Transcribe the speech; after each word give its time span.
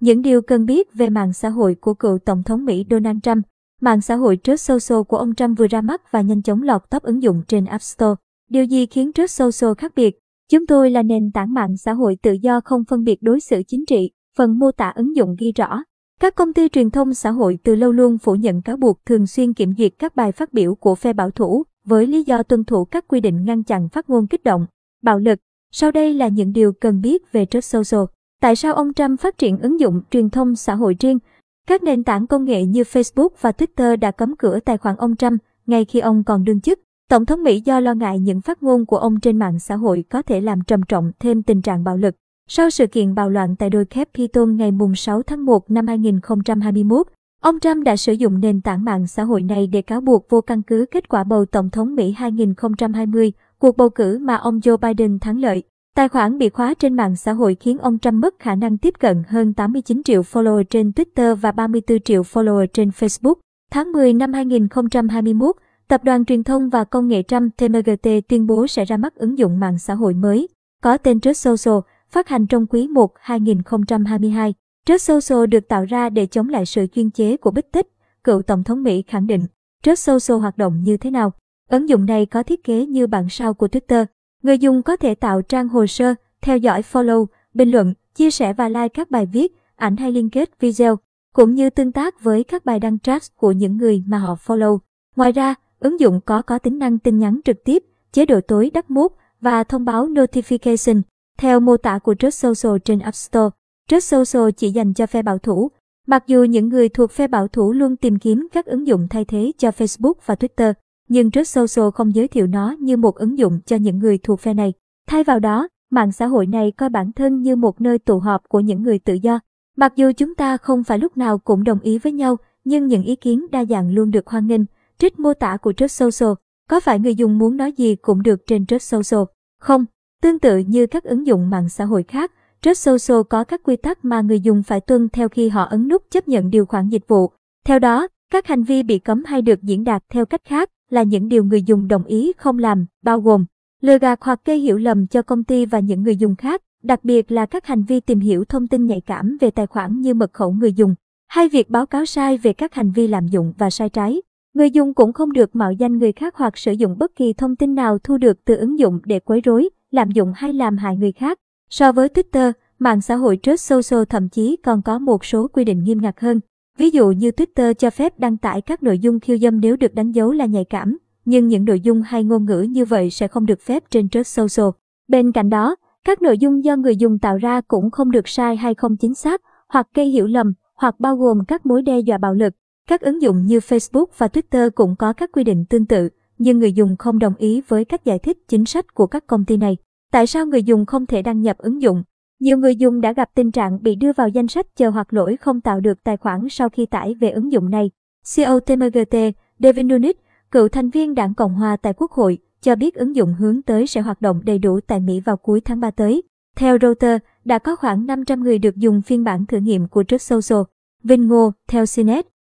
Những 0.00 0.22
điều 0.22 0.42
cần 0.42 0.66
biết 0.66 0.94
về 0.94 1.08
mạng 1.08 1.32
xã 1.32 1.48
hội 1.48 1.74
của 1.80 1.94
cựu 1.94 2.18
Tổng 2.18 2.42
thống 2.42 2.64
Mỹ 2.64 2.86
Donald 2.90 3.18
Trump. 3.22 3.44
Mạng 3.80 4.00
xã 4.00 4.14
hội 4.14 4.38
Truth 4.42 4.60
Social 4.60 5.02
của 5.08 5.16
ông 5.16 5.34
Trump 5.34 5.58
vừa 5.58 5.66
ra 5.66 5.80
mắt 5.80 6.12
và 6.12 6.20
nhanh 6.20 6.42
chóng 6.42 6.62
lọt 6.62 6.82
top 6.90 7.02
ứng 7.02 7.22
dụng 7.22 7.42
trên 7.48 7.64
App 7.64 7.82
Store. 7.82 8.14
Điều 8.50 8.64
gì 8.64 8.86
khiến 8.86 9.12
Truth 9.12 9.30
Social 9.30 9.70
khác 9.78 9.92
biệt? 9.96 10.18
Chúng 10.50 10.66
tôi 10.66 10.90
là 10.90 11.02
nền 11.02 11.30
tảng 11.34 11.54
mạng 11.54 11.76
xã 11.76 11.92
hội 11.92 12.16
tự 12.22 12.32
do 12.32 12.60
không 12.64 12.84
phân 12.84 13.04
biệt 13.04 13.18
đối 13.22 13.40
xử 13.40 13.62
chính 13.66 13.84
trị, 13.86 14.10
phần 14.36 14.58
mô 14.58 14.72
tả 14.72 14.92
ứng 14.96 15.16
dụng 15.16 15.36
ghi 15.38 15.52
rõ. 15.52 15.82
Các 16.20 16.34
công 16.34 16.52
ty 16.52 16.68
truyền 16.68 16.90
thông 16.90 17.14
xã 17.14 17.30
hội 17.30 17.58
từ 17.64 17.74
lâu 17.74 17.92
luôn 17.92 18.18
phủ 18.18 18.34
nhận 18.34 18.62
cáo 18.62 18.76
buộc 18.76 19.04
thường 19.06 19.26
xuyên 19.26 19.54
kiểm 19.54 19.74
duyệt 19.78 19.92
các 19.98 20.16
bài 20.16 20.32
phát 20.32 20.52
biểu 20.52 20.74
của 20.74 20.94
phe 20.94 21.12
bảo 21.12 21.30
thủ 21.30 21.64
với 21.84 22.06
lý 22.06 22.22
do 22.22 22.42
tuân 22.42 22.64
thủ 22.64 22.84
các 22.84 23.08
quy 23.08 23.20
định 23.20 23.44
ngăn 23.44 23.64
chặn 23.64 23.88
phát 23.88 24.10
ngôn 24.10 24.26
kích 24.26 24.44
động, 24.44 24.66
bạo 25.02 25.18
lực. 25.18 25.38
Sau 25.72 25.90
đây 25.90 26.14
là 26.14 26.28
những 26.28 26.52
điều 26.52 26.72
cần 26.72 27.00
biết 27.00 27.32
về 27.32 27.46
Truth 27.46 27.64
Social. 27.64 28.00
Tại 28.40 28.56
sao 28.56 28.74
ông 28.74 28.92
Trump 28.94 29.20
phát 29.20 29.38
triển 29.38 29.58
ứng 29.58 29.80
dụng 29.80 30.00
truyền 30.10 30.30
thông 30.30 30.56
xã 30.56 30.74
hội 30.74 30.96
riêng? 31.00 31.18
Các 31.66 31.82
nền 31.82 32.04
tảng 32.04 32.26
công 32.26 32.44
nghệ 32.44 32.64
như 32.64 32.82
Facebook 32.82 33.28
và 33.40 33.50
Twitter 33.50 33.96
đã 33.96 34.10
cấm 34.10 34.36
cửa 34.36 34.60
tài 34.60 34.78
khoản 34.78 34.96
ông 34.96 35.16
Trump 35.16 35.40
ngay 35.66 35.84
khi 35.84 36.00
ông 36.00 36.24
còn 36.24 36.44
đương 36.44 36.60
chức. 36.60 36.80
Tổng 37.08 37.26
thống 37.26 37.42
Mỹ 37.42 37.60
do 37.60 37.80
lo 37.80 37.94
ngại 37.94 38.18
những 38.18 38.40
phát 38.40 38.62
ngôn 38.62 38.86
của 38.86 38.96
ông 38.96 39.20
trên 39.20 39.38
mạng 39.38 39.58
xã 39.58 39.76
hội 39.76 40.04
có 40.10 40.22
thể 40.22 40.40
làm 40.40 40.60
trầm 40.60 40.82
trọng 40.88 41.12
thêm 41.20 41.42
tình 41.42 41.62
trạng 41.62 41.84
bạo 41.84 41.96
lực. 41.96 42.14
Sau 42.48 42.70
sự 42.70 42.86
kiện 42.86 43.14
bạo 43.14 43.30
loạn 43.30 43.56
tại 43.56 43.70
đồi 43.70 43.84
Capitol 43.84 44.50
ngày 44.50 44.70
6 44.96 45.22
tháng 45.22 45.44
1 45.44 45.70
năm 45.70 45.86
2021, 45.86 47.06
ông 47.42 47.60
Trump 47.60 47.84
đã 47.84 47.96
sử 47.96 48.12
dụng 48.12 48.40
nền 48.40 48.60
tảng 48.60 48.84
mạng 48.84 49.06
xã 49.06 49.22
hội 49.22 49.42
này 49.42 49.66
để 49.66 49.82
cáo 49.82 50.00
buộc 50.00 50.30
vô 50.30 50.40
căn 50.40 50.62
cứ 50.62 50.86
kết 50.90 51.08
quả 51.08 51.24
bầu 51.24 51.44
Tổng 51.44 51.70
thống 51.70 51.94
Mỹ 51.94 52.12
2020, 52.12 53.32
cuộc 53.58 53.76
bầu 53.76 53.88
cử 53.88 54.18
mà 54.18 54.36
ông 54.36 54.58
Joe 54.58 54.76
Biden 54.76 55.18
thắng 55.18 55.38
lợi. 55.38 55.62
Tài 55.96 56.08
khoản 56.08 56.38
bị 56.38 56.48
khóa 56.48 56.74
trên 56.74 56.94
mạng 56.94 57.16
xã 57.16 57.32
hội 57.32 57.56
khiến 57.60 57.78
ông 57.78 57.98
Trump 57.98 58.14
mất 58.14 58.34
khả 58.38 58.54
năng 58.54 58.78
tiếp 58.78 58.94
cận 58.98 59.22
hơn 59.28 59.54
89 59.54 60.02
triệu 60.02 60.22
follower 60.22 60.62
trên 60.62 60.90
Twitter 60.90 61.34
và 61.34 61.52
34 61.52 62.00
triệu 62.00 62.22
follower 62.22 62.66
trên 62.66 62.88
Facebook. 62.88 63.34
Tháng 63.70 63.92
10 63.92 64.12
năm 64.12 64.32
2021, 64.32 65.56
Tập 65.88 66.04
đoàn 66.04 66.24
Truyền 66.24 66.44
thông 66.44 66.68
và 66.68 66.84
Công 66.84 67.08
nghệ 67.08 67.22
Trump 67.22 67.56
TMGT 67.56 68.08
tuyên 68.28 68.46
bố 68.46 68.66
sẽ 68.66 68.84
ra 68.84 68.96
mắt 68.96 69.14
ứng 69.14 69.38
dụng 69.38 69.60
mạng 69.60 69.78
xã 69.78 69.94
hội 69.94 70.14
mới, 70.14 70.48
có 70.82 70.96
tên 70.96 71.20
Truth 71.20 71.36
Social, 71.36 71.78
phát 72.10 72.28
hành 72.28 72.46
trong 72.46 72.66
quý 72.66 72.88
1 72.88 73.12
2022. 73.20 74.54
Truth 74.86 75.00
Social 75.00 75.46
được 75.46 75.68
tạo 75.68 75.84
ra 75.84 76.10
để 76.10 76.26
chống 76.26 76.48
lại 76.48 76.66
sự 76.66 76.86
chuyên 76.86 77.10
chế 77.10 77.36
của 77.36 77.50
Bích 77.50 77.72
Tích, 77.72 77.88
cựu 78.24 78.42
Tổng 78.42 78.64
thống 78.64 78.82
Mỹ 78.82 79.02
khẳng 79.02 79.26
định. 79.26 79.46
Truth 79.82 79.98
Social 79.98 80.40
hoạt 80.40 80.58
động 80.58 80.82
như 80.82 80.96
thế 80.96 81.10
nào? 81.10 81.32
Ứng 81.70 81.88
dụng 81.88 82.06
này 82.06 82.26
có 82.26 82.42
thiết 82.42 82.64
kế 82.64 82.86
như 82.86 83.06
bản 83.06 83.28
sao 83.30 83.54
của 83.54 83.66
Twitter. 83.66 84.04
Người 84.42 84.58
dùng 84.58 84.82
có 84.82 84.96
thể 84.96 85.14
tạo 85.14 85.42
trang 85.42 85.68
hồ 85.68 85.86
sơ, 85.86 86.14
theo 86.40 86.56
dõi 86.56 86.82
follow, 86.92 87.26
bình 87.54 87.70
luận, 87.70 87.94
chia 88.14 88.30
sẻ 88.30 88.52
và 88.52 88.68
like 88.68 88.88
các 88.88 89.10
bài 89.10 89.26
viết, 89.26 89.52
ảnh 89.76 89.96
hay 89.96 90.12
liên 90.12 90.30
kết 90.30 90.60
video, 90.60 90.98
cũng 91.34 91.54
như 91.54 91.70
tương 91.70 91.92
tác 91.92 92.22
với 92.22 92.44
các 92.44 92.64
bài 92.64 92.80
đăng 92.80 92.98
chat 92.98 93.22
của 93.36 93.52
những 93.52 93.76
người 93.76 94.02
mà 94.06 94.18
họ 94.18 94.36
follow. 94.46 94.78
Ngoài 95.16 95.32
ra, 95.32 95.54
ứng 95.80 96.00
dụng 96.00 96.20
có 96.26 96.42
có 96.42 96.58
tính 96.58 96.78
năng 96.78 96.98
tin 96.98 97.18
nhắn 97.18 97.40
trực 97.44 97.64
tiếp, 97.64 97.84
chế 98.12 98.26
độ 98.26 98.40
tối 98.40 98.70
đắt 98.74 98.90
mút 98.90 99.16
và 99.40 99.64
thông 99.64 99.84
báo 99.84 100.06
notification. 100.06 101.02
Theo 101.38 101.60
mô 101.60 101.76
tả 101.76 101.98
của 101.98 102.14
Trust 102.14 102.38
Social 102.38 102.76
trên 102.84 102.98
App 102.98 103.14
Store, 103.14 103.50
Trust 103.88 104.14
Social 104.14 104.50
chỉ 104.56 104.70
dành 104.70 104.94
cho 104.94 105.06
phe 105.06 105.22
bảo 105.22 105.38
thủ. 105.38 105.70
Mặc 106.06 106.26
dù 106.26 106.44
những 106.44 106.68
người 106.68 106.88
thuộc 106.88 107.10
phe 107.10 107.28
bảo 107.28 107.48
thủ 107.48 107.72
luôn 107.72 107.96
tìm 107.96 108.18
kiếm 108.18 108.48
các 108.52 108.66
ứng 108.66 108.86
dụng 108.86 109.06
thay 109.10 109.24
thế 109.24 109.52
cho 109.58 109.68
Facebook 109.68 110.14
và 110.26 110.34
Twitter, 110.34 110.72
nhưng 111.10 111.30
Truth 111.30 111.46
Social 111.46 111.90
không 111.94 112.14
giới 112.14 112.28
thiệu 112.28 112.46
nó 112.46 112.74
như 112.78 112.96
một 112.96 113.14
ứng 113.14 113.38
dụng 113.38 113.60
cho 113.66 113.76
những 113.76 113.98
người 113.98 114.18
thuộc 114.18 114.40
phe 114.40 114.54
này. 114.54 114.72
Thay 115.08 115.24
vào 115.24 115.40
đó, 115.40 115.68
mạng 115.90 116.12
xã 116.12 116.26
hội 116.26 116.46
này 116.46 116.72
coi 116.76 116.88
bản 116.88 117.12
thân 117.12 117.42
như 117.42 117.56
một 117.56 117.80
nơi 117.80 117.98
tụ 117.98 118.18
họp 118.18 118.48
của 118.48 118.60
những 118.60 118.82
người 118.82 118.98
tự 118.98 119.14
do. 119.14 119.40
Mặc 119.76 119.92
dù 119.96 120.12
chúng 120.16 120.34
ta 120.34 120.56
không 120.56 120.84
phải 120.84 120.98
lúc 120.98 121.16
nào 121.16 121.38
cũng 121.38 121.64
đồng 121.64 121.80
ý 121.80 121.98
với 121.98 122.12
nhau, 122.12 122.36
nhưng 122.64 122.86
những 122.86 123.02
ý 123.02 123.16
kiến 123.16 123.46
đa 123.50 123.64
dạng 123.64 123.94
luôn 123.94 124.10
được 124.10 124.26
hoan 124.26 124.46
nghênh. 124.46 124.60
Trích 124.98 125.18
mô 125.18 125.34
tả 125.34 125.56
của 125.56 125.72
Truth 125.72 125.90
Social, 125.90 126.32
có 126.68 126.80
phải 126.80 126.98
người 126.98 127.14
dùng 127.14 127.38
muốn 127.38 127.56
nói 127.56 127.72
gì 127.72 127.96
cũng 127.96 128.22
được 128.22 128.46
trên 128.46 128.66
Truth 128.66 128.82
Social? 128.82 129.24
Không, 129.60 129.84
tương 130.22 130.38
tự 130.38 130.58
như 130.58 130.86
các 130.86 131.04
ứng 131.04 131.26
dụng 131.26 131.50
mạng 131.50 131.68
xã 131.68 131.84
hội 131.84 132.02
khác, 132.02 132.32
Truth 132.62 132.76
Social 132.76 133.22
có 133.30 133.44
các 133.44 133.60
quy 133.64 133.76
tắc 133.76 134.04
mà 134.04 134.20
người 134.20 134.40
dùng 134.40 134.62
phải 134.62 134.80
tuân 134.80 135.08
theo 135.08 135.28
khi 135.28 135.48
họ 135.48 135.62
ấn 135.62 135.88
nút 135.88 136.02
chấp 136.10 136.28
nhận 136.28 136.50
điều 136.50 136.66
khoản 136.66 136.88
dịch 136.88 137.08
vụ. 137.08 137.30
Theo 137.64 137.78
đó, 137.78 138.08
các 138.32 138.46
hành 138.46 138.62
vi 138.62 138.82
bị 138.82 138.98
cấm 138.98 139.24
hay 139.24 139.42
được 139.42 139.62
diễn 139.62 139.84
đạt 139.84 140.04
theo 140.08 140.26
cách 140.26 140.42
khác 140.44 140.70
là 140.90 141.02
những 141.02 141.28
điều 141.28 141.44
người 141.44 141.62
dùng 141.62 141.88
đồng 141.88 142.04
ý 142.04 142.32
không 142.36 142.58
làm, 142.58 142.86
bao 143.02 143.20
gồm 143.20 143.44
lừa 143.80 143.98
gạt 143.98 144.18
hoặc 144.22 144.40
gây 144.44 144.58
hiểu 144.58 144.78
lầm 144.78 145.06
cho 145.06 145.22
công 145.22 145.44
ty 145.44 145.66
và 145.66 145.80
những 145.80 146.02
người 146.02 146.16
dùng 146.16 146.36
khác, 146.36 146.62
đặc 146.82 147.04
biệt 147.04 147.32
là 147.32 147.46
các 147.46 147.66
hành 147.66 147.82
vi 147.82 148.00
tìm 148.00 148.20
hiểu 148.20 148.44
thông 148.44 148.68
tin 148.68 148.86
nhạy 148.86 149.00
cảm 149.00 149.36
về 149.40 149.50
tài 149.50 149.66
khoản 149.66 150.00
như 150.00 150.14
mật 150.14 150.32
khẩu 150.32 150.52
người 150.52 150.72
dùng, 150.72 150.94
hay 151.28 151.48
việc 151.48 151.70
báo 151.70 151.86
cáo 151.86 152.06
sai 152.06 152.38
về 152.38 152.52
các 152.52 152.74
hành 152.74 152.92
vi 152.92 153.06
lạm 153.06 153.26
dụng 153.26 153.52
và 153.58 153.70
sai 153.70 153.88
trái. 153.88 154.22
Người 154.54 154.70
dùng 154.70 154.94
cũng 154.94 155.12
không 155.12 155.32
được 155.32 155.56
mạo 155.56 155.72
danh 155.72 155.98
người 155.98 156.12
khác 156.12 156.34
hoặc 156.36 156.58
sử 156.58 156.72
dụng 156.72 156.98
bất 156.98 157.16
kỳ 157.16 157.32
thông 157.32 157.56
tin 157.56 157.74
nào 157.74 157.98
thu 157.98 158.18
được 158.18 158.44
từ 158.44 158.56
ứng 158.56 158.78
dụng 158.78 159.00
để 159.04 159.20
quấy 159.20 159.40
rối, 159.40 159.68
lạm 159.90 160.10
dụng 160.10 160.32
hay 160.36 160.52
làm 160.52 160.76
hại 160.76 160.96
người 160.96 161.12
khác. 161.12 161.38
So 161.70 161.92
với 161.92 162.08
Twitter, 162.08 162.52
mạng 162.78 163.00
xã 163.00 163.16
hội 163.16 163.38
Truth 163.42 163.60
Social 163.60 164.02
thậm 164.08 164.28
chí 164.28 164.56
còn 164.56 164.82
có 164.82 164.98
một 164.98 165.24
số 165.24 165.48
quy 165.48 165.64
định 165.64 165.84
nghiêm 165.84 166.02
ngặt 166.02 166.20
hơn. 166.20 166.40
Ví 166.80 166.90
dụ 166.90 167.10
như 167.10 167.30
Twitter 167.30 167.74
cho 167.74 167.90
phép 167.90 168.18
đăng 168.18 168.36
tải 168.36 168.60
các 168.60 168.82
nội 168.82 168.98
dung 168.98 169.20
khiêu 169.20 169.38
dâm 169.38 169.60
nếu 169.60 169.76
được 169.76 169.94
đánh 169.94 170.12
dấu 170.12 170.32
là 170.32 170.46
nhạy 170.46 170.64
cảm, 170.64 170.98
nhưng 171.24 171.48
những 171.48 171.64
nội 171.64 171.80
dung 171.80 172.02
hay 172.02 172.24
ngôn 172.24 172.44
ngữ 172.44 172.60
như 172.60 172.84
vậy 172.84 173.10
sẽ 173.10 173.28
không 173.28 173.46
được 173.46 173.60
phép 173.60 173.82
trên 173.90 174.08
Truth 174.08 174.26
Social. 174.26 174.68
Bên 175.08 175.32
cạnh 175.32 175.50
đó, 175.50 175.76
các 176.04 176.22
nội 176.22 176.38
dung 176.38 176.64
do 176.64 176.76
người 176.76 176.96
dùng 176.96 177.18
tạo 177.18 177.36
ra 177.36 177.60
cũng 177.60 177.90
không 177.90 178.10
được 178.10 178.28
sai 178.28 178.56
hay 178.56 178.74
không 178.74 178.96
chính 178.96 179.14
xác, 179.14 179.42
hoặc 179.68 179.88
gây 179.94 180.06
hiểu 180.06 180.26
lầm, 180.26 180.52
hoặc 180.74 181.00
bao 181.00 181.16
gồm 181.16 181.44
các 181.48 181.66
mối 181.66 181.82
đe 181.82 182.00
dọa 182.00 182.18
bạo 182.18 182.34
lực. 182.34 182.54
Các 182.88 183.00
ứng 183.00 183.22
dụng 183.22 183.46
như 183.46 183.58
Facebook 183.58 184.06
và 184.18 184.26
Twitter 184.26 184.70
cũng 184.70 184.96
có 184.98 185.12
các 185.12 185.32
quy 185.32 185.44
định 185.44 185.64
tương 185.64 185.86
tự, 185.86 186.08
nhưng 186.38 186.58
người 186.58 186.72
dùng 186.72 186.96
không 186.96 187.18
đồng 187.18 187.34
ý 187.38 187.62
với 187.68 187.84
cách 187.84 188.04
giải 188.04 188.18
thích 188.18 188.38
chính 188.48 188.64
sách 188.64 188.94
của 188.94 189.06
các 189.06 189.26
công 189.26 189.44
ty 189.44 189.56
này. 189.56 189.76
Tại 190.12 190.26
sao 190.26 190.46
người 190.46 190.62
dùng 190.62 190.86
không 190.86 191.06
thể 191.06 191.22
đăng 191.22 191.40
nhập 191.40 191.58
ứng 191.58 191.82
dụng? 191.82 192.02
Nhiều 192.40 192.58
người 192.58 192.76
dùng 192.76 193.00
đã 193.00 193.12
gặp 193.12 193.30
tình 193.34 193.50
trạng 193.50 193.82
bị 193.82 193.94
đưa 193.94 194.12
vào 194.12 194.28
danh 194.28 194.48
sách 194.48 194.66
chờ 194.76 194.90
hoặc 194.90 195.12
lỗi 195.12 195.36
không 195.36 195.60
tạo 195.60 195.80
được 195.80 196.04
tài 196.04 196.16
khoản 196.16 196.48
sau 196.50 196.68
khi 196.68 196.86
tải 196.86 197.14
về 197.14 197.30
ứng 197.30 197.52
dụng 197.52 197.70
này. 197.70 197.90
CEO 198.34 198.60
TMGT, 198.60 199.16
David 199.58 199.86
Nunes, 199.86 200.16
cựu 200.50 200.68
thành 200.68 200.90
viên 200.90 201.14
đảng 201.14 201.34
Cộng 201.34 201.54
hòa 201.54 201.76
tại 201.76 201.92
Quốc 201.96 202.10
hội, 202.10 202.38
cho 202.62 202.76
biết 202.76 202.94
ứng 202.94 203.16
dụng 203.16 203.34
hướng 203.34 203.62
tới 203.62 203.86
sẽ 203.86 204.00
hoạt 204.00 204.20
động 204.20 204.40
đầy 204.44 204.58
đủ 204.58 204.80
tại 204.86 205.00
Mỹ 205.00 205.20
vào 205.20 205.36
cuối 205.36 205.60
tháng 205.60 205.80
3 205.80 205.90
tới. 205.90 206.22
Theo 206.56 206.78
Reuters, 206.82 207.24
đã 207.44 207.58
có 207.58 207.76
khoảng 207.76 208.06
500 208.06 208.42
người 208.42 208.58
được 208.58 208.76
dùng 208.76 209.02
phiên 209.02 209.24
bản 209.24 209.46
thử 209.46 209.58
nghiệm 209.58 209.88
của 209.88 210.04
Truth 210.04 210.22
Social. 210.22 210.62
Vinh 211.02 211.28
Ngô, 211.28 211.52
theo 211.68 211.84
CNET, 211.96 212.26